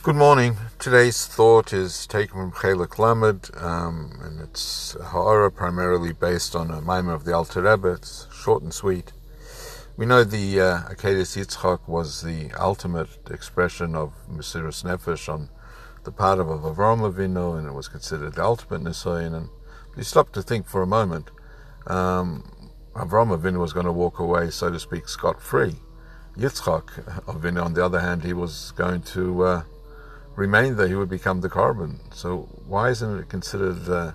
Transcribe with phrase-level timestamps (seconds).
[0.00, 0.56] Good morning.
[0.78, 6.70] Today's thought is taken from Chelek Lamed, um, and it's a Ha'ara primarily based on
[6.70, 7.88] a mimer of the Alter Rebbe.
[7.94, 9.12] It's short and sweet.
[9.96, 15.48] We know the uh, Akedah Yitzchak was the ultimate expression of Mesiris Nefesh on
[16.04, 19.34] the part of Avram Avinu, and it was considered the ultimate Nisayon.
[19.34, 19.48] And
[19.96, 21.32] you stop to think for a moment,
[21.88, 25.74] um, Avram Avinu was going to walk away, so to speak, scot-free.
[26.36, 29.62] Yitzchak Avinu, on the other hand, he was going to uh,
[30.38, 31.98] remain there, he would become the korban.
[32.14, 34.12] So why isn't it considered uh,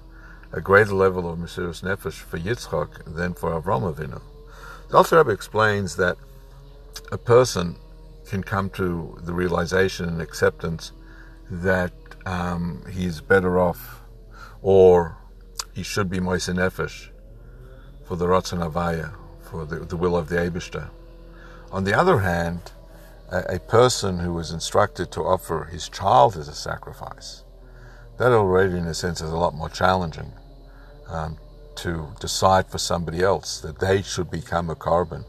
[0.53, 4.21] a greater level of Mesiris Nefesh for Yitzchak than for Avram Avinu?
[4.89, 6.17] The Alter Rebbe explains that
[7.11, 7.75] a person
[8.25, 10.93] can come to the realization and acceptance
[11.51, 11.91] that
[12.25, 14.01] um, he's better off
[14.61, 15.17] or
[15.73, 17.09] he should be Moise Nefesh
[18.05, 20.89] for the Ratzon Avaya, for the, the will of the Abishter.
[21.71, 22.71] On the other hand,
[23.33, 27.43] a, a person who was instructed to offer his child as a sacrifice,
[28.17, 30.31] that already, in a sense, is a lot more challenging
[31.09, 31.37] um,
[31.75, 35.25] to decide for somebody else that they should become a korban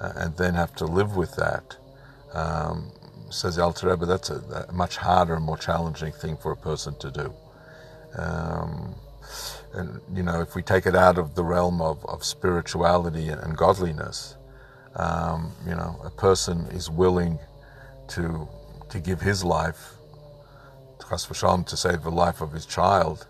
[0.00, 1.76] uh, and then have to live with that.
[2.34, 2.92] Um,
[3.30, 6.94] says Alter Rebbe, that's a, a, much harder and more challenging thing for a person
[6.98, 7.34] to do.
[8.16, 8.94] Um,
[9.72, 13.56] and you know, if we take it out of the realm of, of spirituality and
[13.56, 14.36] godliness,
[14.96, 17.38] um, you know, a person is willing
[18.08, 18.48] to
[18.94, 19.94] to give his life,
[21.64, 23.26] to save the life of his child,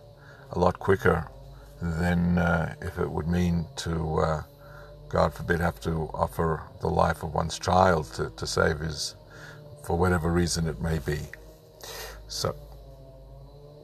[0.51, 1.27] a lot quicker
[1.81, 4.43] than uh, if it would mean to, uh,
[5.09, 9.17] God forbid, have to offer the life of one's child to, to save his,
[9.85, 11.21] for whatever reason it may be.
[12.29, 12.55] So,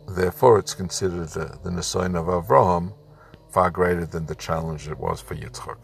[0.06, 1.70] therefore, it's considered the, the
[2.14, 2.92] of Avraham
[3.50, 5.78] far greater than the challenge it was for Yitzchak.